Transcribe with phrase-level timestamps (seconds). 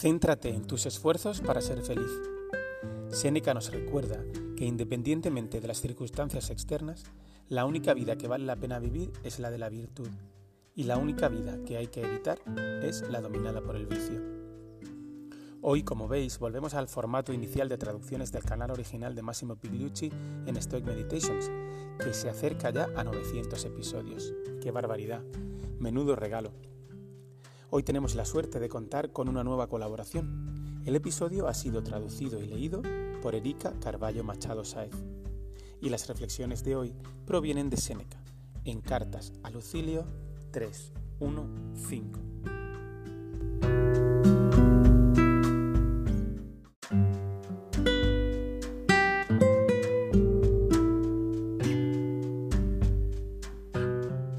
[0.00, 2.10] Céntrate en tus esfuerzos para ser feliz.
[3.10, 4.24] Séneca nos recuerda
[4.56, 7.04] que independientemente de las circunstancias externas,
[7.50, 10.08] la única vida que vale la pena vivir es la de la virtud
[10.74, 12.38] y la única vida que hay que evitar
[12.82, 14.22] es la dominada por el vicio.
[15.60, 20.10] Hoy, como veis, volvemos al formato inicial de traducciones del canal original de Massimo Pigliucci
[20.46, 21.50] en Stoic Meditations,
[22.02, 24.32] que se acerca ya a 900 episodios.
[24.62, 25.22] ¡Qué barbaridad!
[25.78, 26.69] Menudo regalo.
[27.72, 30.82] Hoy tenemos la suerte de contar con una nueva colaboración.
[30.84, 32.82] El episodio ha sido traducido y leído
[33.22, 34.90] por Erika Carballo Machado Saez.
[35.80, 38.20] Y las reflexiones de hoy provienen de Séneca,
[38.64, 40.04] en Cartas a Lucilio
[40.50, 42.20] 3, 1, 5.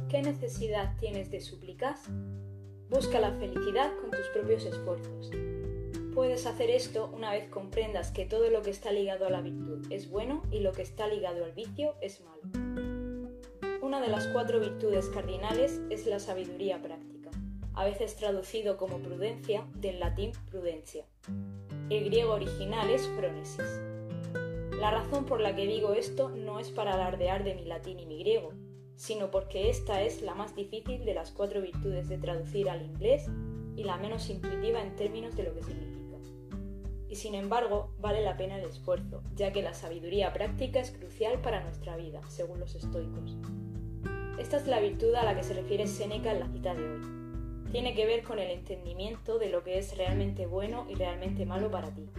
[0.10, 1.96] ¿Qué necesidad tienes de suplicar?
[2.92, 5.32] Busca la felicidad con tus propios esfuerzos.
[6.14, 9.90] Puedes hacer esto una vez comprendas que todo lo que está ligado a la virtud
[9.90, 12.42] es bueno y lo que está ligado al vicio es malo.
[13.82, 17.30] Una de las cuatro virtudes cardinales es la sabiduría práctica,
[17.76, 21.06] a veces traducido como prudencia del latín prudencia.
[21.90, 23.80] El griego original es phronesis.
[24.82, 28.06] La razón por la que digo esto no es para alardear de mi latín y
[28.06, 28.52] mi griego,
[28.96, 33.28] sino porque esta es la más difícil de las cuatro virtudes de traducir al inglés
[33.76, 36.02] y la menos intuitiva en términos de lo que significa.
[37.12, 41.42] Y sin embargo, vale la pena el esfuerzo, ya que la sabiduría práctica es crucial
[41.42, 43.36] para nuestra vida, según los estoicos.
[44.38, 47.02] Esta es la virtud a la que se refiere Séneca en la cita de hoy.
[47.70, 51.70] Tiene que ver con el entendimiento de lo que es realmente bueno y realmente malo
[51.70, 52.10] para ti.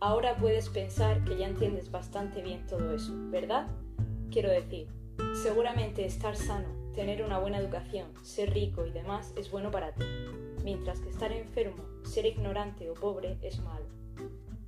[0.00, 3.68] Ahora puedes pensar que ya entiendes bastante bien todo eso, ¿verdad?
[4.30, 4.88] Quiero decir,
[5.42, 10.04] Seguramente estar sano, tener una buena educación, ser rico y demás es bueno para ti,
[10.62, 13.86] mientras que estar enfermo, ser ignorante o pobre es malo.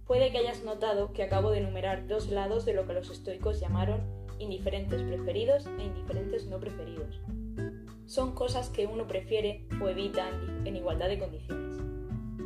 [0.07, 3.61] Puede que hayas notado que acabo de enumerar dos lados de lo que los estoicos
[3.61, 4.01] llamaron
[4.39, 7.21] indiferentes preferidos e indiferentes no preferidos.
[8.07, 10.29] Son cosas que uno prefiere o evita
[10.65, 11.77] en igualdad de condiciones,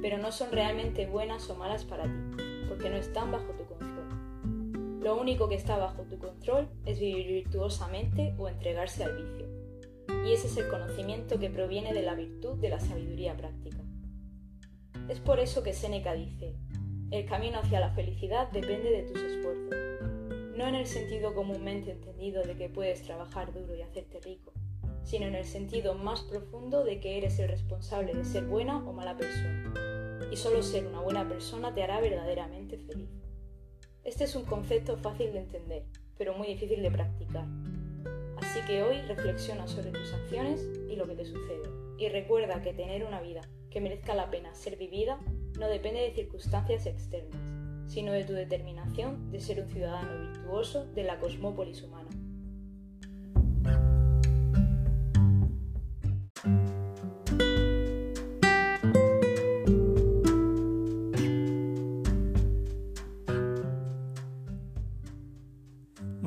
[0.00, 3.59] pero no son realmente buenas o malas para ti, porque no están bajo.
[5.10, 9.48] Lo único que está bajo tu control es vivir virtuosamente o entregarse al vicio.
[10.24, 13.78] Y ese es el conocimiento que proviene de la virtud de la sabiduría práctica.
[15.08, 16.54] Es por eso que Séneca dice,
[17.10, 19.74] el camino hacia la felicidad depende de tus esfuerzos,
[20.56, 24.52] no en el sentido comúnmente entendido de que puedes trabajar duro y hacerte rico,
[25.02, 28.92] sino en el sentido más profundo de que eres el responsable de ser buena o
[28.92, 29.74] mala persona,
[30.30, 33.19] y solo ser una buena persona te hará verdaderamente feliz.
[34.10, 35.84] Este es un concepto fácil de entender,
[36.18, 37.46] pero muy difícil de practicar.
[38.38, 41.70] Así que hoy reflexiona sobre tus acciones y lo que te sucede.
[41.96, 45.20] Y recuerda que tener una vida que merezca la pena ser vivida
[45.60, 47.40] no depende de circunstancias externas,
[47.86, 52.09] sino de tu determinación de ser un ciudadano virtuoso de la cosmópolis humana.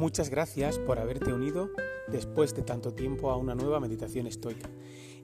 [0.03, 1.69] Muchas gracias por haberte unido
[2.09, 4.69] después de tanto tiempo a una nueva meditación estoica.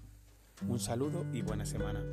[0.68, 2.04] Un saludo y buena semana.